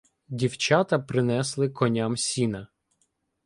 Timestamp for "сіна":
2.17-2.67